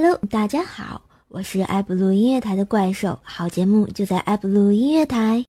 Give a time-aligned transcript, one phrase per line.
[0.00, 5.44] Hello，大家好，我是爱布鲁音乐台的怪兽，好节目就在爱布鲁音乐台。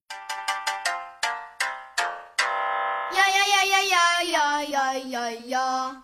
[3.16, 5.96] 呀呀呀呀呀呀呀呀呀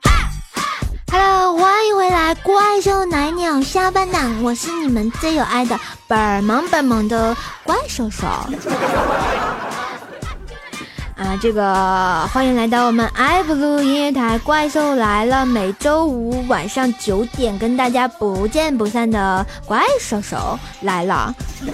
[1.12, 8.28] ！Hello，欢迎回来，怪兽奶鸟下半档，我是你们最有爱的本萌本萌的怪兽兽。
[11.16, 15.46] 啊，这个欢迎来到我们爱布鲁音乐台，怪兽来了。
[15.46, 21.34] 每周五晚上九点跟大家不见不散的怪兽兽来了。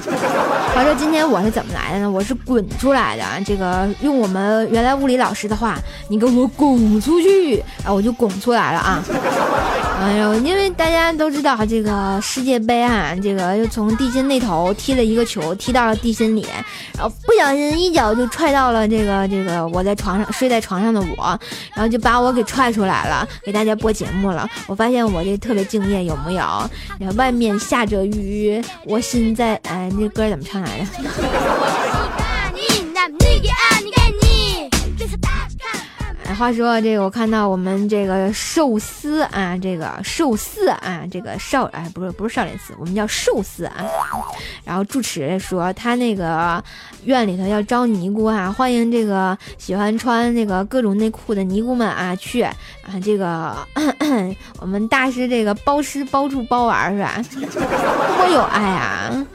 [0.76, 2.12] 话说今天我是怎么来的呢？
[2.12, 3.24] 我是滚出来的。
[3.44, 5.76] 这个用我们原来物理老师的话，
[6.08, 9.04] 你给我滚出去，然后我就滚出来了啊。
[10.02, 16.46] 哎呦，因为大家都知道这个世界杯啊，这个又从地心那头踢了一个球，踢到了地心里，
[16.96, 21.40] 然后不小心一脚就踹到了这个这个我在床上睡在床上的我，
[21.74, 24.48] 然后就把我给踹出来了，给大家播节目了。
[24.68, 26.70] 我发现我这特别敬业，有没有？
[27.16, 29.56] 外面下着雨，我心在……
[29.64, 31.81] 哎，那歌怎么唱来着？
[36.42, 43.86] 话说这个，我看到我们这个寿司啊，这个寿司啊，这个少哎，不是不是少林寺，我们叫寿司啊。
[44.64, 46.64] 然后住持说他那个
[47.04, 52.52] 院里头要招尼姑啊，欢迎这个喜欢穿那个各种内裤的尼姑们啊去啊。
[53.04, 53.56] 这个
[54.60, 57.22] 我们大师这个包吃包住包玩是吧？
[58.18, 59.28] 多有爱啊！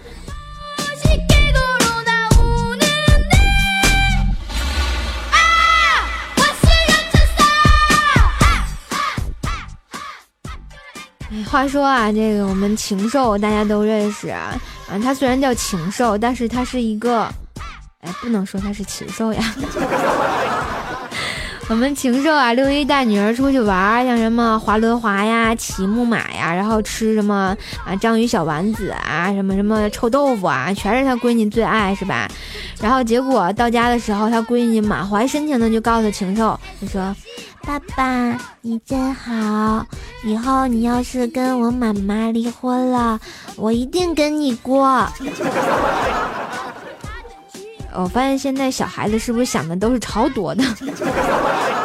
[11.48, 14.54] 话说啊，这个我们禽兽大家都认识啊，
[14.88, 17.22] 啊，它虽然叫禽兽，但是它是一个，
[18.00, 19.42] 哎，不能说它是禽兽呀。
[21.68, 32.28] 我们禽兽啊，六一带女儿出去玩，像什么滑轮滑呀、骑木马呀，然后吃什么啊章鱼小丸子啊，什么什么臭豆腐啊，全是他闺女最爱，是吧？
[32.80, 37.14] 然后结果到家的时候，他闺女满怀深情的就告诉禽兽，就说。
[37.66, 39.84] 爸爸，你真好。
[40.22, 43.18] 以后你要是跟我妈妈离婚了，
[43.56, 45.04] 我一定跟你过。
[47.98, 50.62] 我发现现在小孩子是不是想的都是超多的？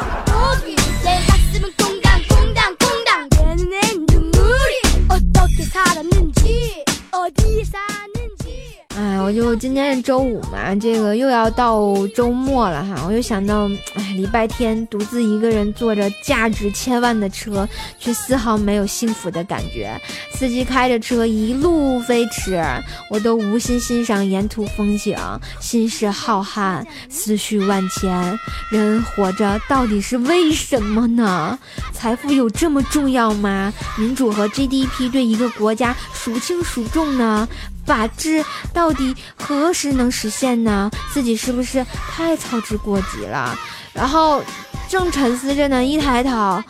[8.98, 20.00] 哎，我就今天是周五嘛，这个又要到周末了哈，我就想到，哎，礼拜天独自一个人坐着价值千万的车，却丝毫没有幸福的感觉。
[20.34, 22.62] 司机开着车一路飞驰，
[23.10, 25.18] 我都无心欣赏沿途风景，
[25.62, 28.38] 心事浩瀚，思绪万千。
[28.72, 31.58] 人活着到底是为什么呢？
[31.94, 33.74] 财富有这么重要吗？
[33.98, 37.48] 民主和 GDP 对一个国家孰轻孰重呢？
[37.86, 38.44] 法治
[38.74, 40.90] 到底何时能实现呢？
[41.14, 43.58] 自己是不是太操之过急了？
[43.94, 44.42] 然后
[44.88, 46.64] 正沉思着呢，一抬头，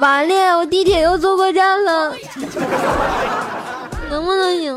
[0.00, 2.12] 完了，我地铁又坐过站了，
[4.10, 4.74] 能不能行？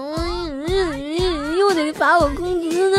[1.58, 2.97] 又得发我工资呢。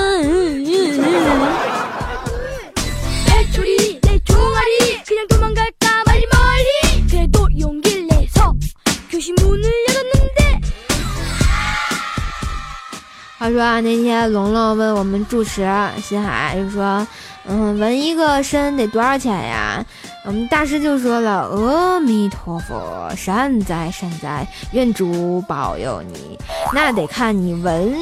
[13.38, 15.64] 他说啊，那天龙龙问我们住持
[16.02, 17.06] 新海，就说，
[17.46, 19.84] 嗯，纹一个身得多少钱呀？
[20.24, 26.36] 我们大师就说了，阿弥陀佛，善哉善哉，愿主保佑你。
[26.74, 27.94] 那得看你纹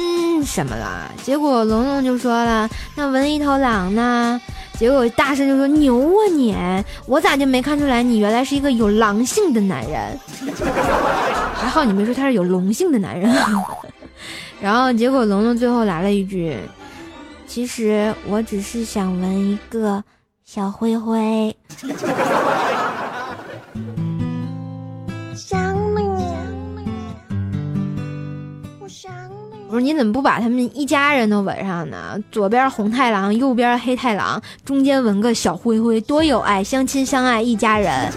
[0.43, 1.11] 什么了。
[1.23, 4.41] 结果龙龙就说了，那纹一头狼呢？
[4.79, 6.55] 结果大师就说，牛啊你，
[7.05, 10.19] 我咋就没看出来你原来是一个有狼性的男人？
[11.53, 13.31] 还好你没说他是有龙性的男人。
[14.59, 16.57] 然后结果龙龙最后来了一句
[17.47, 20.03] ：“其实我只是想纹一个
[20.43, 21.55] 小灰灰。
[25.35, 26.01] ”想你，
[28.79, 29.11] 我想
[29.51, 29.57] 你。
[29.67, 32.17] 我说你怎么不把他们一家人都纹上呢？
[32.31, 38.11] 左边红太狼，右边黑太狼，中间纹个小灰灰，多有爱，相亲相爱一家人。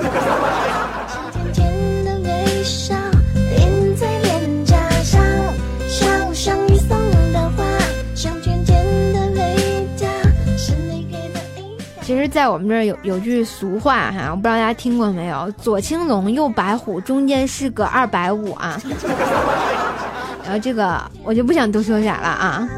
[12.20, 15.50] 实，在我们这儿有有句俗话哈，我不知道大家听过没有？
[15.58, 18.80] 左青龙，右白虎，中间是个二百五啊。
[20.44, 22.68] 然后这个我就不想多说啥了啊。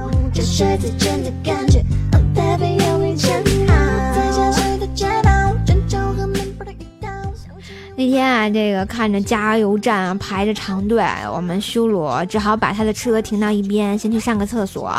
[8.13, 11.03] 天啊，这个看着加油站排着长队，
[11.35, 14.93] 我们修罗只好把他的车停到一边，先去上个厕所。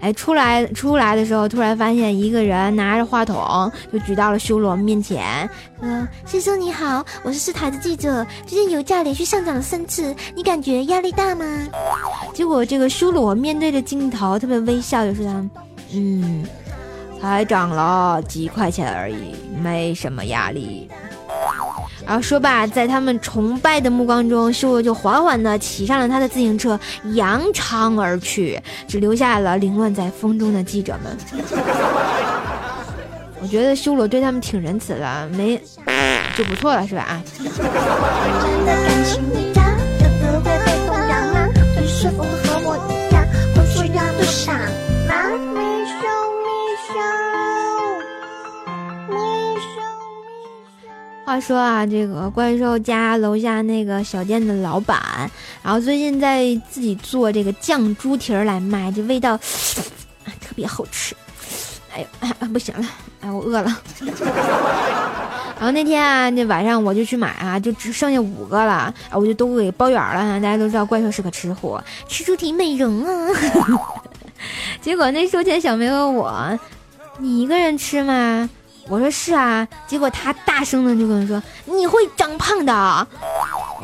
[0.00, 5.48] 哎，出来出来的时候，突然发现一个人拿着话筒就举到了修罗面前，
[5.80, 8.26] 说：“先生你好，我是市台的记者。
[8.44, 11.46] 最近油价连续上涨了三次，你感觉压力大吗？”
[12.34, 15.24] 结果这个修罗面对着镜头，特别微笑，就说
[15.94, 16.44] ：“嗯，
[17.20, 20.90] 才涨了几块钱而已，没什么压力。”
[22.06, 26.78] 然后说罢，在他们崇拜的目光中，修罗就缓缓地骑上了他的自行车，
[27.14, 31.18] 扬长而去，只留下了凌乱在风中的记者们。
[33.42, 35.60] 我觉得修罗对他们挺仁慈的，没
[36.36, 37.02] 就不错了，是吧？
[37.02, 37.22] 啊。
[51.26, 55.28] 话说啊，这个怪兽家楼下那个小店的老板，
[55.60, 59.36] 然后最近在自己做这个酱猪蹄儿来卖，这味道
[60.40, 61.16] 特别好吃。
[61.92, 62.06] 哎
[62.40, 62.86] 呦，不行了，
[63.20, 63.76] 哎，我饿了。
[65.58, 68.72] 然后那天啊，那晚上我就去买啊，就只剩下五个了，
[69.10, 70.38] 啊，我就都给包圆了。
[70.38, 73.34] 大家都知道怪兽是个吃货，吃猪蹄美容啊。
[74.80, 76.56] 结果那收钱小妹问我
[77.18, 78.48] ：“你一个人吃吗？”
[78.88, 83.06] 我说是啊，结果他大声的就跟我说：“你会长胖的。”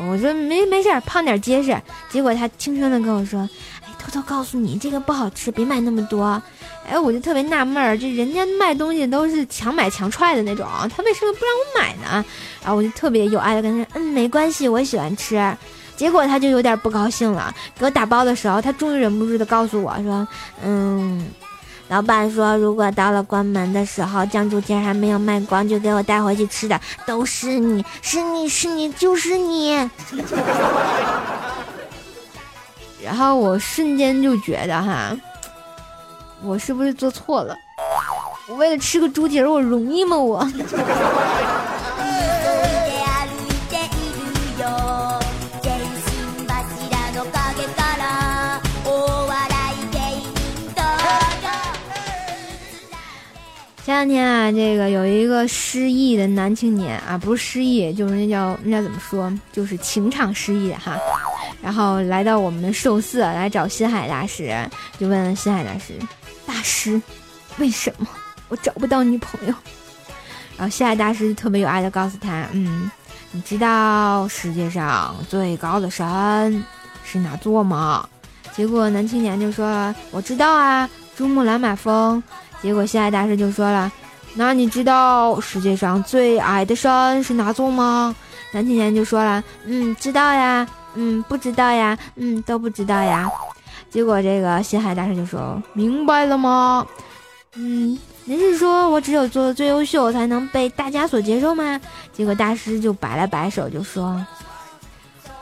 [0.09, 1.75] 我说没没事儿，胖点结实。
[2.09, 3.41] 结果他轻声的跟我说
[3.85, 6.41] ：“哎，偷偷告诉你，这个不好吃，别买那么多。”
[6.89, 10.65] 哎，我就特别纳闷儿，这人家卖东西都是强买强踹的那种，
[10.95, 12.25] 他为什么不让我买呢？
[12.61, 15.55] 然后我就特别有爱的跟他说：“嗯，没关系，我喜欢吃。”
[15.95, 20.27] 结果他就有点不高兴了，给我打包的时候，他终于忍不住的告诉我说
[20.63, 21.25] ：“嗯。”
[21.93, 26.81] 老板说，如果到了关门的时候，酱猪蹄还没有卖光，就给我带回去吃的。
[27.05, 29.75] 都是你，是你是你，就是你。
[33.03, 35.15] 然后我瞬间就觉得哈，
[36.41, 37.55] 我是不是做错了？
[38.49, 40.17] 我为了吃个猪蹄儿，我容易吗？
[40.17, 40.43] 我。
[54.03, 60.97] 前两天啊，这个有一个失忆的男青年啊，不是失忆，就是那叫那叫怎么说，就是情场失忆哈。
[61.61, 64.53] 然后来到我们的寿寺来找心海大师，
[64.99, 65.93] 就问心海大师
[66.45, 67.01] ：“大师，
[67.59, 68.07] 为什么
[68.49, 69.53] 我找不到女朋友？”
[70.57, 72.91] 然后心海大师特别有爱的告诉他：“嗯，
[73.31, 76.51] 你知道世界上最高的山
[77.05, 78.05] 是哪座吗？”
[78.53, 82.21] 结果男青年就说：“我知道啊，珠穆朗玛峰。”
[82.63, 83.91] 结果心海大师就说了
[84.35, 88.15] ：“那你知道世界上最矮的山是哪座吗？”
[88.53, 90.65] 男青年就说了：“嗯，知道呀，
[90.95, 93.29] 嗯，不知道呀，嗯，都不知道呀。”
[93.91, 96.87] 结果这个心海大师就说：“明白了吗？
[97.55, 101.77] 嗯，您是说我只有做的最优秀才能被大家所接受吗？”
[102.13, 104.25] 结果大师就摆了摆手就说：“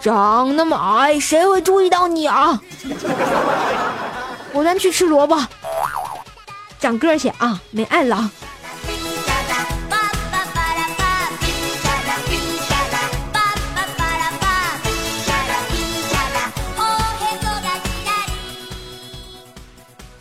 [0.01, 2.59] 长那么矮，谁会注意到你啊？
[4.53, 5.37] 我先去吃萝卜。”
[6.81, 8.31] 长个儿去啊，没爱了。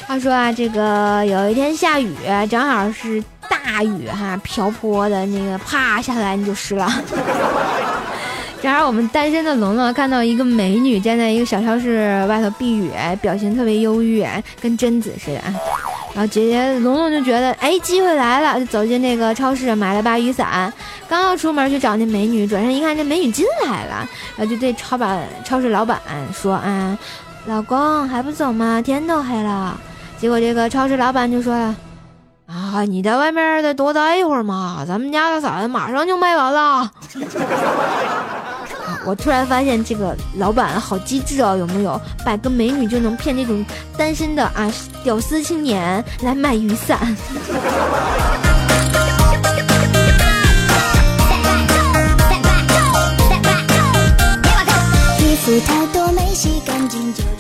[0.07, 2.15] 话说啊，这个有一天下雨，
[2.51, 6.87] 正好是大雨哈，瓢泼的那个，啪下来你就湿了。
[8.61, 12.91] 正好我们单身的龙龙看到一个美女站在一个小超市外头避雨，
[13.23, 14.27] 表情特别忧郁，
[14.61, 15.43] 跟贞子似的。
[16.13, 20.73] 然后姐姐龙龙就觉得，哎，机会来了，就走进那个超市，买了把雨伞，
[21.09, 26.01] 刚要出门去找那美女，转身一看，这美女进来了，然后就对超板超市老板
[26.33, 26.99] 说：“啊，
[27.47, 28.83] 老公还不走吗？
[28.83, 29.79] 天都黑了。”
[30.19, 31.75] 结果这个超市老板就说了
[32.47, 36.91] ：“啊，你在外面再多待一会儿嘛，咱们家的伞马上就卖完了。”
[39.11, 42.01] 我突然发现这个老板好机智哦，有没有？
[42.25, 43.67] 摆个美女就能骗这种
[43.99, 46.97] 单身的啊屌丝青年来买雨伞。
[55.19, 57.40] 衣服太多没洗干净就。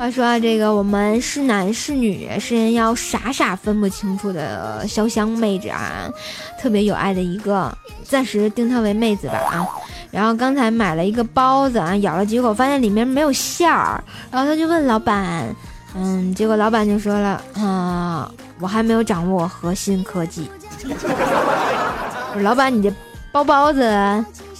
[0.00, 6.08] 话说啊，这个我们是男是女是人妖傻傻分不清楚的潇湘妹子啊，
[6.58, 7.70] 特别有爱的一个，
[8.02, 9.68] 暂时定她为妹子吧啊。
[10.10, 15.54] 然后刚才买了一个包子啊，咬了几口发现里面没有馅儿，然后他就问老板，
[15.94, 20.50] 嗯，结果老板就说了，啊，我还没有掌握核心科技。
[22.40, 22.90] 老板，你这
[23.30, 23.82] 包包子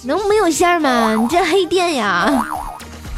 [0.03, 1.15] 能没有馅儿吗？
[1.15, 2.31] 你这黑店呀！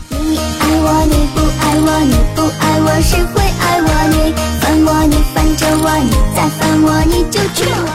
[0.08, 1.43] 你爱我，你不
[1.74, 3.88] 爱我，你不爱我，谁会爱我？
[4.08, 7.90] 你烦我，你烦着我，你再烦我，你就娶我。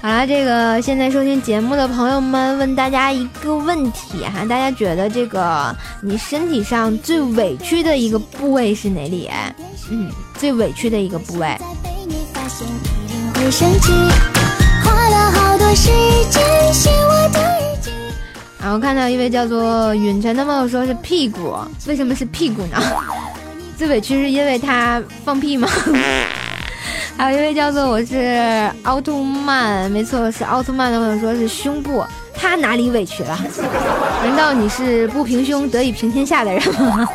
[0.00, 9.28] 好了，这个现在收听节目的朋友们，问大家一个问题哈，大家觉得这个你身体上最委屈的一个部位是哪里？
[9.90, 11.58] 嗯，最委屈的一个部位。
[18.66, 21.54] 然后看到一位叫做允晨的朋友说是屁股，
[21.86, 22.76] 为什么是屁股呢？
[23.78, 25.68] 最委屈是因为他放屁吗？
[27.16, 32.04] 还有一位叫做我是奥特曼，没错，是奥特曼的朋友说是胸部，
[32.34, 33.38] 他哪里委屈了？
[34.26, 37.08] 难道你是不平胸得以平天下的人吗？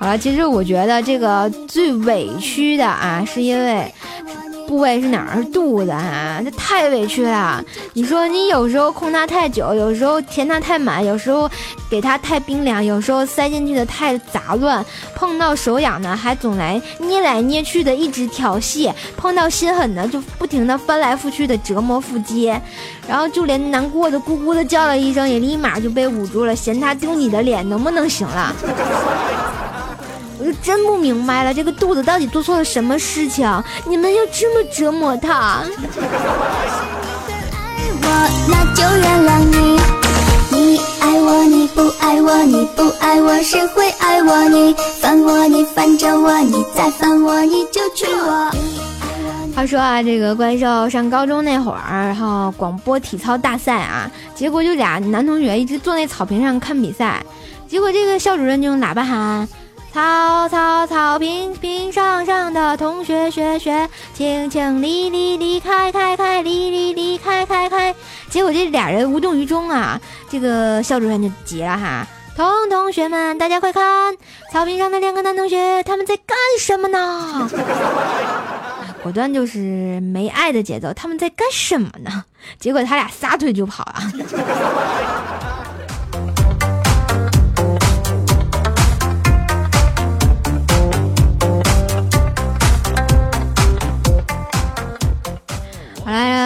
[0.00, 3.94] 好了，其实我觉得这个最委屈的啊，是因为。
[4.66, 5.44] 部位是哪儿？
[5.52, 7.62] 肚子啊，这太委屈了。
[7.92, 11.48] 你说你有时候空它太久，有时候填它太满，有时候
[11.90, 22.52] 给它太冰凉，有时候塞进去的太杂乱，碰到手痒呢，还总来捏来捏去的一直调戏，碰到心狠的就不停的翻来覆去的折磨腹肌，
[23.06, 28.54] 然后就连难过的咕咕的叫了一声，也立马就被捂住了，嫌他丢你的脸，能不能行了？
[30.44, 33.50] 我就真不明白了，这个肚子到底做错了什么事情？
[33.88, 35.62] 你们要这么折磨他？
[38.46, 39.80] 那就原谅你。
[40.50, 44.46] 你爱我，你不爱我，你不爱我，谁会爱我？
[44.50, 48.50] 你烦我，你烦着我，你再烦我，你就娶我。
[49.56, 57.24] 话说啊，这个怪兽上高中那会儿，然后广播体操大赛啊，结果就俩男同学一直坐那草坪上看比赛，
[57.66, 59.48] 结果这个校主任就用喇叭喊。
[59.94, 67.94] 草草草坪坪上上的同学学学，请请离离离开开开离离离开开开。
[68.28, 70.00] 结果这俩人无动于衷啊！
[70.28, 74.16] 这个校主任就急了哈，同同学们，大家快看，
[74.52, 77.48] 草坪上的两个男同学他们在干什么呢？
[79.00, 82.24] 果断就是没爱的节奏，他们在干什么呢？
[82.58, 84.02] 结果他俩撒腿就跑啊！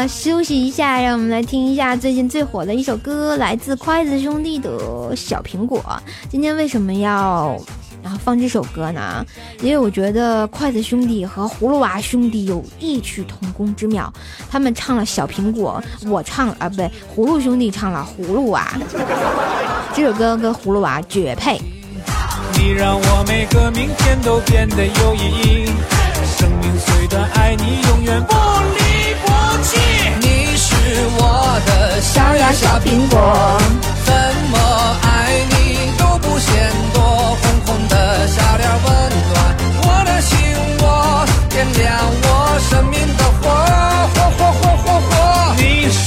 [0.07, 4.71] 休息一下，让我们来听一下最近最火的一首歌，来自筷子兄弟的
[5.17, 5.83] 《小苹果》。
[6.29, 7.59] 今天为什么要
[8.03, 9.25] 然后放这首歌呢？
[9.61, 14.13] 因为我觉得筷子兄弟和葫芦娃兄弟有异曲同工之妙。
[14.51, 18.69] 他们唱了《小苹果》，我唱啊，不对，葫芦兄弟唱了《葫芦娃》。
[19.95, 21.59] 这首歌跟葫芦娃绝配。
[22.55, 25.67] 你让我每个明天都变得有意义。
[26.25, 28.88] 生命虽短，爱你永远不离
[30.21, 30.69] 你是
[31.19, 33.17] 我的小呀小苹果，
[34.05, 34.13] 怎
[34.51, 34.57] 么
[35.03, 35.07] 爱
[35.51, 36.49] 你都不嫌
[36.95, 36.97] 多。
[37.41, 37.95] 红红的
[38.29, 38.87] 小脸温
[39.29, 39.35] 暖
[39.85, 40.39] 我的心
[40.81, 40.85] 窝，
[41.51, 41.87] 点亮
[42.23, 42.27] 我
[42.71, 43.51] 生命的火
[44.15, 45.11] 火火火火火。
[45.57, 45.99] 你是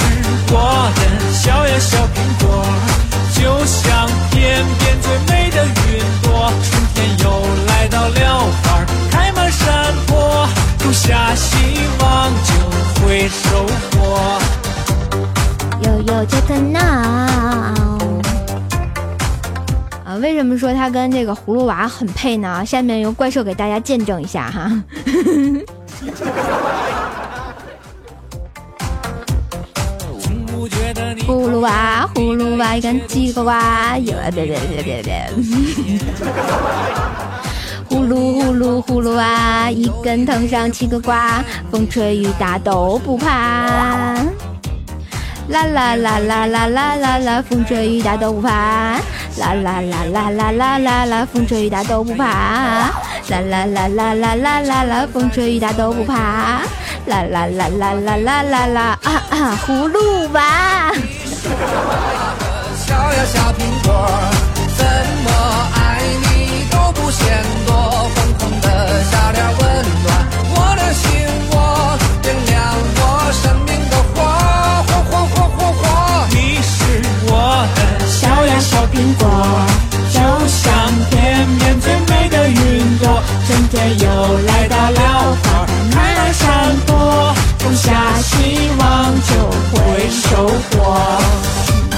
[0.51, 0.53] 我
[0.95, 0.99] 的
[1.33, 2.45] 小呀小苹果，
[3.35, 3.80] 就像
[20.51, 22.63] 么说他跟这个葫芦娃很配呢？
[22.65, 24.83] 下面由怪兽给大家见证一下哈。
[31.25, 33.51] 葫芦娃，葫芦娃一根鸡呱呱，
[34.03, 35.29] 有啊别别别别别。
[37.87, 41.41] 呼噜呼噜葫芦娃，一根藤上七个瓜，
[41.71, 44.15] 风吹雨打都不怕。
[45.51, 48.51] 啦啦啦啦啦啦啦啦，风吹雨打都不怕。
[49.37, 52.25] 啦啦啦啦啦啦啦啦，风吹雨打都不怕。
[52.25, 56.61] 啦啦啦啦啦啦啦啦，风吹雨打都不怕。
[57.05, 60.93] 啦啦啦啦啦啦啦啦，啊啊，葫芦娃。
[62.75, 64.07] 小呀小苹果，
[64.77, 64.85] 怎
[65.25, 65.29] 么
[65.75, 67.43] 爱你都不嫌
[78.93, 79.27] 苹果，
[80.11, 80.73] 就像
[81.09, 83.21] 天边最美的云朵。
[83.47, 84.05] 春天又
[84.47, 87.89] 来到了，花开满山坡，种下
[88.21, 89.31] 希望就
[89.71, 90.71] 会收获。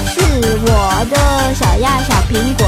[0.06, 0.20] 是
[0.66, 0.68] 我
[1.10, 2.64] 的小呀小苹果，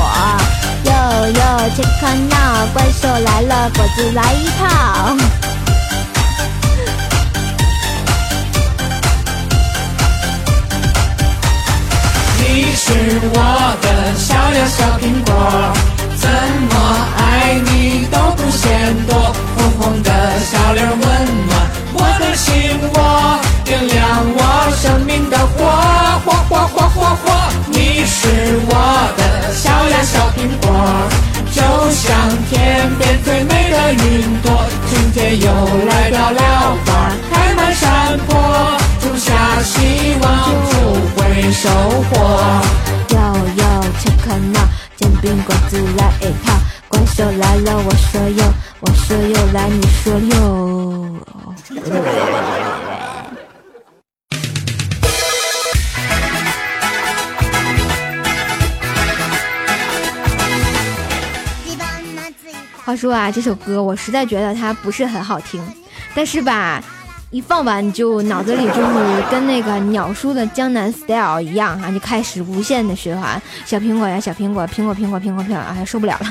[0.85, 0.91] 哟
[1.29, 1.41] 哟
[1.77, 5.17] 切克闹，怪兽来了，果子来一套。
[12.87, 12.93] 是
[13.35, 13.39] 我
[13.83, 15.29] 的小呀小苹果，
[16.15, 16.31] 怎
[16.71, 16.75] 么
[17.19, 17.21] 爱
[17.65, 19.35] 你都不嫌多。
[19.57, 20.11] 红红的
[20.45, 21.53] 小脸温暖
[21.95, 22.97] 我的心窝，
[23.65, 23.99] 点亮
[24.37, 24.41] 我
[24.81, 25.67] 生命的火，
[26.25, 27.25] 火火火火火。
[27.73, 28.29] 你是
[28.69, 28.73] 我
[29.17, 30.71] 的小呀小苹果，
[31.51, 32.07] 就像
[32.49, 34.65] 天边最美的云朵。
[34.89, 35.47] 春天又
[35.89, 36.41] 来到了
[36.87, 40.25] 花开满山坡，种下希望
[40.71, 40.73] 就
[41.17, 41.69] 会收
[42.11, 42.15] 获。
[50.17, 51.15] 来你说哟。
[62.83, 65.63] 话说啊，这首歌我实在觉得它不是很好听，
[66.15, 66.83] 但是吧。
[67.33, 73.43] 一放完就脑子里就是跟那个鸟叔的江南 style 一样哈，就开始无限的循环。
[73.65, 76.27] 小苹果呀，小苹果，苹果苹果苹果苹果，哎，受不了了。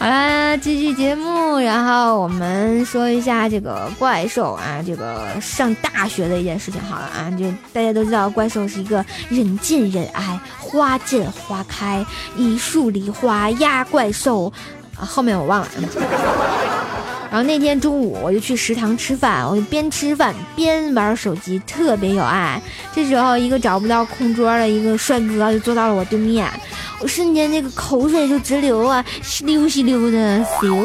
[0.00, 12.02] 好啦，继续节目，然后我们说一下这个怪兽啊，这个上大学的一件事情好了啊，就大家都知道怪兽是一个人见人爱、花见花开、
[12.34, 14.50] 一树梨花压怪兽
[14.98, 15.68] 啊，后面我忘了。
[17.30, 22.60] 然后那天中午我就去食堂吃饭，我就边吃饭边玩手机，特别有爱。
[22.92, 26.50] 这时候一个找不到空桌的一个帅哥就坐到了我对面，
[27.00, 30.84] 我瞬间那个口水就直流啊，稀溜稀溜的咻。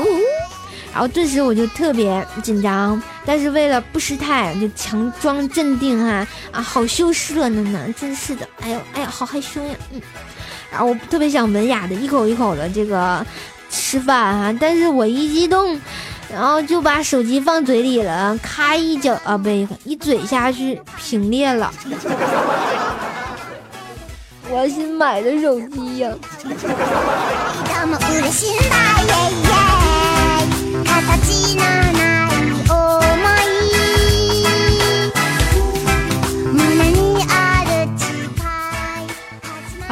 [0.94, 10.00] 然后顿时我就特别紧张，但是为了不失态，就强装镇定哈啊，好羞涩呢呢，真是的，哎呦哎呀，好害羞呀，嗯。
[10.72, 13.26] 然后我特别想文雅的一口一口的这个
[13.70, 15.82] 吃饭哈，但是我一激动。
[16.32, 19.50] 然后就把手机放嘴里了，咔一脚啊，不
[19.84, 21.72] 一嘴下去屏裂了。
[24.50, 26.14] 我新买的手机呀。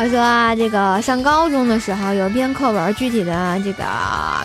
[0.04, 3.86] 他说啊，这个上高中的时候有一篇课文，具体的这个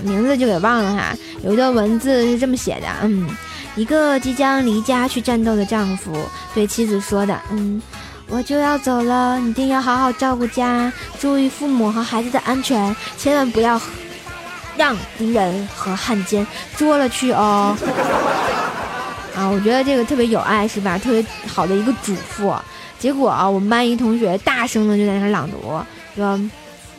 [0.04, 1.12] 名字就给忘了哈。
[1.42, 3.28] 有一段文字是这么写的，嗯，
[3.74, 6.16] 一个即将离家去战斗的丈夫
[6.54, 7.82] 对妻子说的，嗯，
[8.28, 13.80] 我就要走了，你一定要好好照顾家，注意父母和孩子的安全，千万不要
[14.76, 17.76] 让敌人和汉奸捉了去哦。
[19.34, 20.96] 啊，我觉得这个特别有爱，是吧？
[20.96, 22.56] 特别好的一个嘱咐。
[22.98, 25.80] 结果啊，我们班一同学大声的就在那朗读，
[26.16, 26.50] 说：“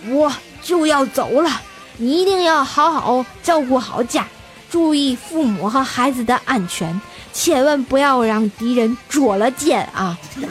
[0.10, 0.32] 我
[0.62, 1.62] 就要走了，
[1.98, 4.26] 你一定要好好照顾好家，
[4.72, 7.02] 注意父母和孩子的安全，
[7.34, 10.18] 千万不要让敌人捉了奸啊！”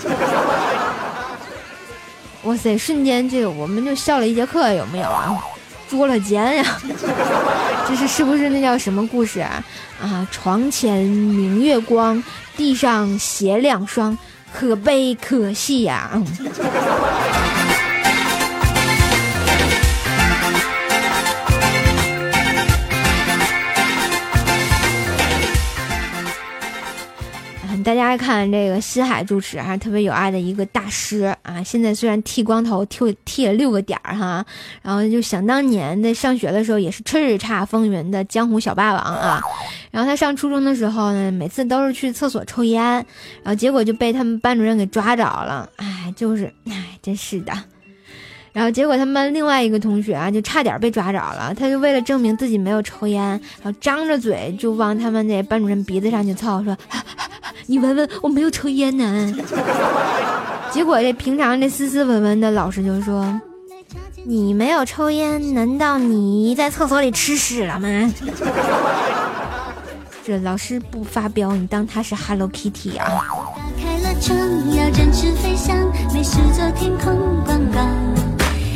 [2.45, 5.35] 哇塞，瞬间这个我们就笑了一节课，有没有啊？
[5.89, 6.79] 捉了奸呀？
[7.89, 9.65] 这是是不是那叫什么故事啊？
[10.01, 12.23] 啊，床前明月光，
[12.55, 14.17] 地上鞋两双。
[14.53, 16.11] 可悲可惜呀！
[27.85, 31.63] 大家看这个西海主持，还是特别有爱的一个大师啊！
[31.65, 34.45] 现在虽然剃光头，剃剃了六个点儿哈，
[34.83, 39.41] 然后就想当年在上学的时候，也是叱咤风云的江湖小霸王啊。
[39.91, 42.83] 然后他上初中的时候呢，每次都是去厕所抽烟，
[43.43, 45.69] 然后结果就被他们班主任给抓着了。
[45.77, 47.53] 哎，就是，哎，真是的。
[48.53, 51.55] 然后结果他们另外一个同学啊，就差点被抓着了。
[51.55, 53.23] 他就为了证明自己没有抽烟，
[53.63, 56.77] 然后张着嘴就往他们那班主任鼻子上去凑，说。
[57.71, 59.35] 你闻闻，我没有抽烟呢。
[60.73, 63.39] 结果这平常这斯斯文文的老师就说
[64.25, 67.89] ：“你没有抽烟，难道你在厕所里吃屎了吗？”
[70.29, 73.25] 这老师不发飙，你当他是 Hello Kitty 啊？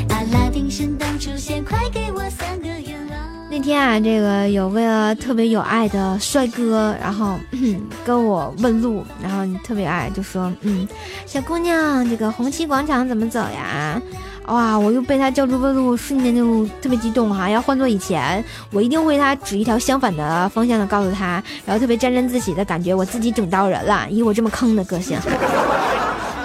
[0.09, 2.72] 阿拉丁神灯出现，快给我三个。
[3.55, 7.38] 那天啊，这个有个特别有爱的帅哥，然后
[8.03, 10.88] 跟我问路，然后特别爱就说：“嗯，
[11.27, 14.01] 小姑娘，这个红旗广场怎么走呀？”
[14.49, 17.47] 哇，我又被他叫住问路，瞬间就特别激动哈！
[17.51, 25.19] 要换做以前，我一定会他指一条相反的方向的告诉他，然后特别沾沾自喜的感觉，我自己整到人了，以我这么坑的个性。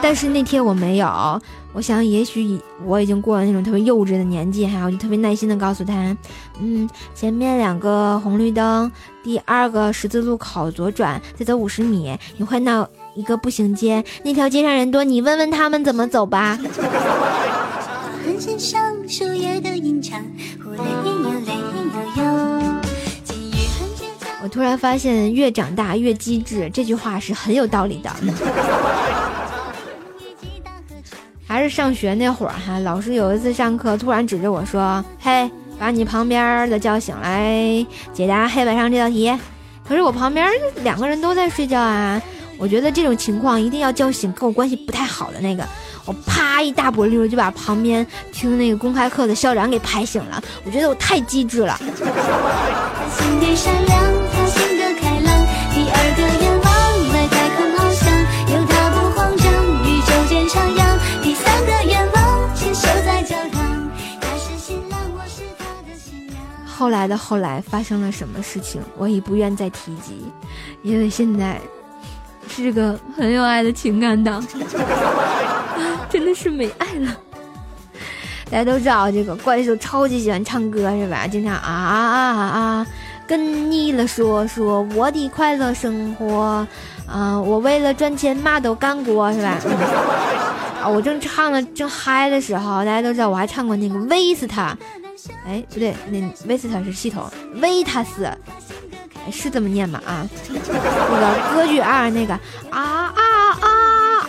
[0.07, 1.41] 但是那天我没有。
[1.73, 6.15] 我想，也许我已经过了那种特别幼稚的年纪，哈，我就特别耐心的告诉他，
[6.61, 8.89] 嗯，前面两个红绿灯，
[9.21, 16.57] 第二个十字路口左转，再走五十米，你换到一个步行街，那条街上人多，你问问他们怎么走吧。
[24.41, 28.09] 我突然发现，越长大越机智，这句话是很有道理的。
[31.47, 39.33] 还是上学那会儿哈，老师有一次上课突然指着我说：“嘿，把你旁边的叫醒来，解答黑板上这道题。”
[39.87, 40.45] 可是我旁边
[40.83, 42.21] 两个人都在睡觉啊，
[42.57, 45.65] 我觉得这种情况一定要叫醒跟我关系不太好的那个。
[46.05, 50.43] 我啪一大波溜就把旁边听那个公开课的校长给拍醒了。
[50.65, 51.79] 我觉得我太机智了。
[66.77, 70.23] 后来的后来发生了什么事情，我已不愿再提及，
[70.83, 71.59] 因为现在
[72.47, 74.45] 是个很有爱的情感党，
[76.07, 77.15] 真的是没爱了。
[78.51, 81.25] 大家都知道，这个怪兽超级喜欢唱歌，是吧？
[81.25, 82.87] 经常啊啊啊啊，
[83.25, 86.65] 跟你了说说我的快乐生活，
[87.07, 89.57] 啊，我为了赚钱嘛都干过，是吧？
[90.83, 94.77] 啊，我正唱的正嗨的时候，大家都知道我还唱过那个威斯塔。
[95.45, 98.29] 哎，不对，那维斯特是系统，维塔斯
[99.31, 100.01] 是这么念吗？
[100.05, 102.33] 啊， 那个歌剧二那个
[102.69, 102.81] 啊
[103.13, 103.13] 啊
[103.59, 103.67] 啊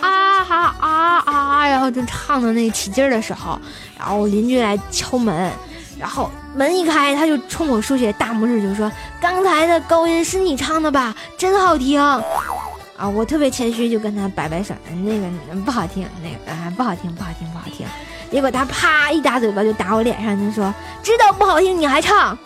[0.00, 3.58] 啊哈啊啊，然后就唱的那个起劲的时候，
[3.98, 5.52] 然后邻居来敲门，
[5.98, 11.14] 然后门一开，他就冲我竖起大拇指，就说：“刚才的高音是你唱的吧？
[11.36, 12.00] 真好听。”
[12.98, 15.28] 啊，我特别谦虚，就跟他摆摆手，那个
[15.64, 17.86] 不好听，那个啊不好听，不好听，不好听。
[18.30, 22.36] 结果他啪一大嘴巴就打我脸上，就说：“知道不好听你还唱，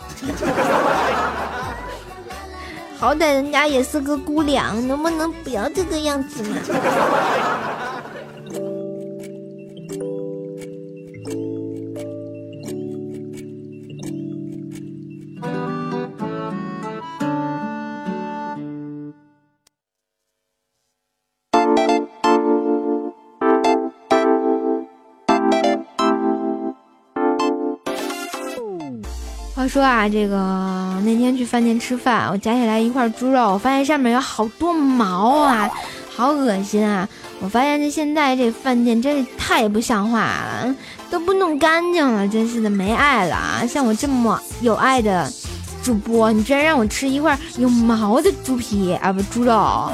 [2.97, 6.55] 好歹人家也是个姑娘，能不能不要这个样子嘛？”
[29.63, 30.35] 话说啊，这个
[31.05, 35.69] 那天去饭店吃饭，我夹起来一块猪肉，我发现上面有好多毛啊，
[36.13, 37.07] 好恶心啊！
[37.39, 40.75] 我发现这现在这饭店真是太不像话了，
[41.09, 43.63] 都不弄干净了，真是的没爱了啊！
[43.65, 45.31] 像我这么有爱的
[45.81, 49.89] 主播，你居然让我吃一块有毛的猪皮啊不猪肉，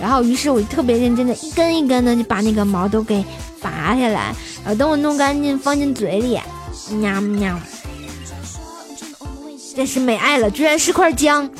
[0.00, 3.24] 然后于是我就特别认真的一根一根的就把那个毛都给
[3.62, 6.40] 拔下来，然后等我弄干净放进嘴里，
[6.98, 7.56] 喵喵。
[9.74, 11.44] 真是没爱了，居然是块姜！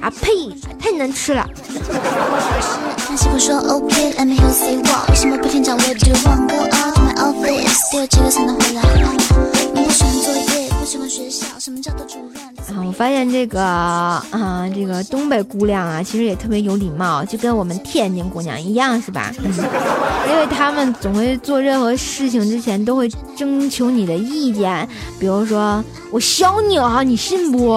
[0.00, 0.32] 啊呸，
[0.78, 1.42] 太难吃了。
[1.42, 1.48] 啊，
[9.02, 9.19] 我
[13.00, 14.22] 发现这个啊，
[14.74, 19.32] 这个东北姑娘啊，其实也特别有礼貌，就跟我们天津姑娘一样，是吧？
[20.28, 24.86] 因为他们总会做任何事情之前都会征求你的意见，
[25.18, 25.82] 比如说
[26.12, 27.70] 我削你啊，你信不？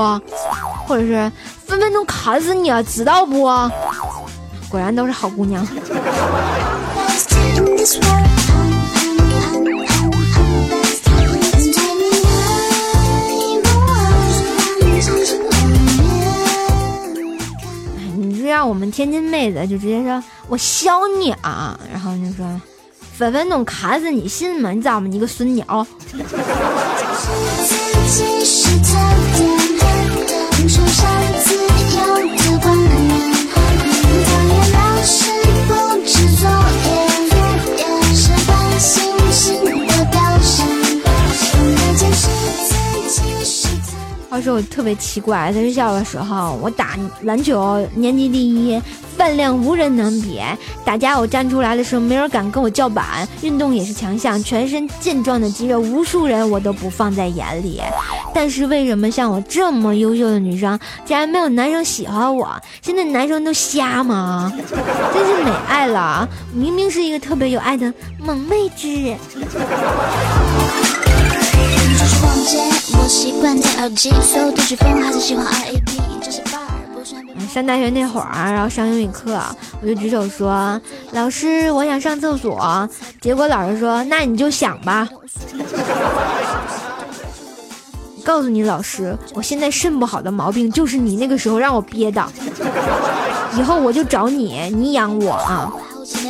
[0.86, 1.32] 或者是
[1.66, 3.44] 分分钟砍死你啊，知道不？
[4.68, 5.66] 果然都是好姑娘。
[18.54, 22.46] 让我们天津妹子就直接说我削你啊，然后就说
[23.18, 24.70] 分分钟砍死你，信吗？
[24.72, 25.08] 你知道吗？
[25.10, 25.66] 你个孙鸟！
[44.43, 48.77] 话说特别奇怪，在学校的时候，我打篮球年级第一，
[49.15, 50.41] 饭量无人能比。
[50.84, 53.25] 打架我站出来的时候，没人敢跟我叫板。
[53.41, 57.82] 运动也是强项，全身健壮的肌肉，无数人我都不放在眼里。
[58.34, 62.53] 但是为什么像我这么优秀的女生，竟然没有男生喜欢我？
[62.82, 64.51] 现在男生都瞎吗？
[65.13, 66.27] 真是没爱了！
[66.53, 69.15] 明明是一个特别有爱的萌妹子。
[77.54, 79.39] 上大学那会儿，然后上英语课，
[79.80, 80.82] 我就举手说
[81.13, 82.89] ：“老师，我想上厕所。”
[83.22, 85.08] 结果老师说：“那你就想吧。
[88.26, 92.26] ”告诉你老师，我现在肾不好的毛病就是你那个时候让我憋的，
[93.56, 95.72] 以后我就找你，你养我啊。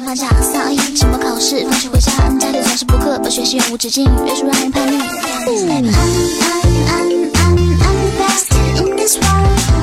[0.03, 4.97] 放假，三二一，期末考试，放学回家，家里总是补课，把学习永无止境，约束让人叛逆。
[4.97, 5.89] I'm
[6.89, 9.82] I'm I'm I'm best in this world.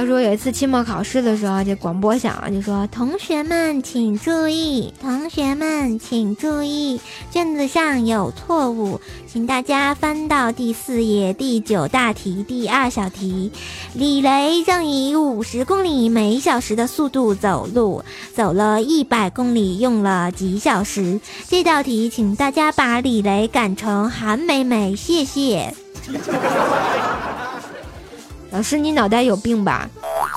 [0.00, 6.98] 他说有一次期末考试的时候，这广播响，就说：“同学们请注意，同学们请注意，
[7.30, 8.98] 卷子上有错误，
[9.30, 13.52] 请大家翻到第四页第九大题第二小题。
[13.92, 18.02] 李雷正以五十公里每小时的速度走路，
[18.34, 21.20] 走了一百公里用了几小时？
[21.46, 25.74] 这道题，请大家把李雷改成韩美美，谢谢。”
[28.50, 29.88] 老师，你脑袋有病吧？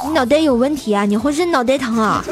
[0.05, 1.03] 你脑袋有问题啊！
[1.03, 2.23] 你浑身脑袋疼啊！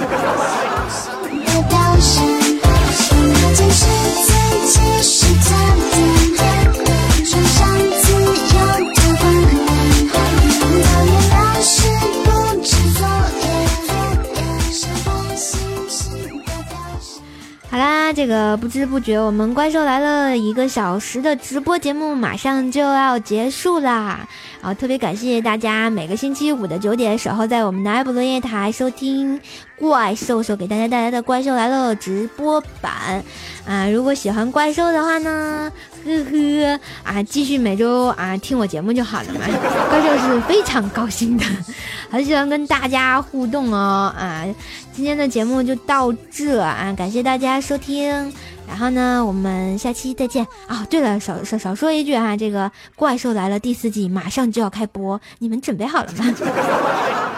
[17.71, 24.27] 好啦，这个不知不觉，我们怪兽来了一个小时的直播节目马上就要结束啦！
[24.61, 29.39] 啊，特别感谢大家每个星期五的九点守候在我们的爱普罗电台收听
[29.81, 33.23] 怪兽兽给大家带来的《怪兽来了》直播版。
[33.65, 35.71] 啊，如果喜欢怪兽的话呢，
[36.05, 39.39] 呵呵啊，继续每周啊听我节目就好了嘛。
[39.89, 41.43] 怪兽是非常高兴的，
[42.11, 44.13] 很喜欢跟大家互动哦。
[44.15, 44.45] 啊，
[44.93, 48.31] 今天的节目就到这啊，感谢大家收听。
[48.67, 50.85] 然后呢，我们下期再见啊！
[50.89, 56.25] 对了，少少少说一句哈，这个《怪兽来了》第四季马上就要开播，你们准备好了吗？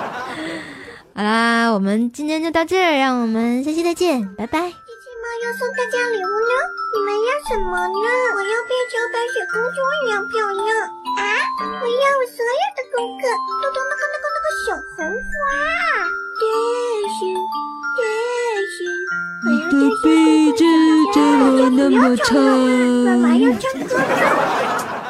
[1.15, 4.65] 好啦，我们今天就到这儿，让我们下期再见，拜拜。
[4.65, 6.53] 机器猫要送大家礼物呢，
[6.89, 8.09] 你们要什么呢？
[8.33, 11.21] 我要变成白雪公主一样漂亮啊！
[11.61, 13.29] 我要我所有的功课
[13.61, 15.29] 都读那个那个那个小红花。
[16.33, 16.41] 电
[17.13, 17.29] 视，
[17.93, 18.01] 电
[18.73, 18.81] 视，
[19.45, 20.65] 我要在小鼻子
[21.13, 22.41] 怎么那么长？
[23.05, 23.53] 妈妈要？
[23.59, 25.02] 唱歌了。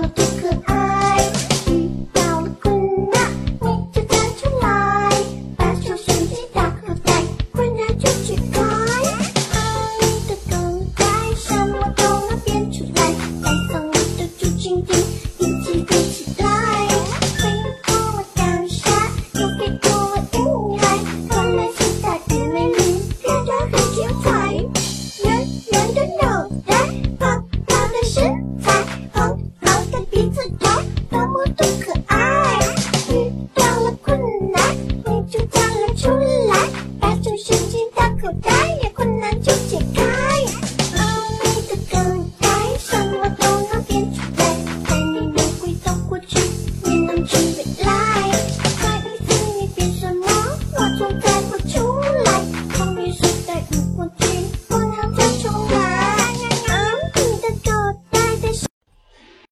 [0.00, 0.31] 多